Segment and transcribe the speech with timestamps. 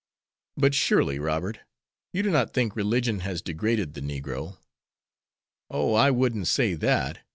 [0.57, 1.59] "But, surely, Robert,
[2.11, 4.57] you do not think religion has degraded the negro?"
[5.69, 7.19] "Oh, I wouldn't say that.